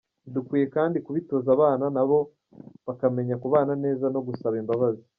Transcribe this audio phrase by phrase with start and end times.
[0.33, 2.19] Dukwiye kandi kubitoza abana na bo
[2.87, 5.03] bakamenya kubana neza no gusaba imbabazi.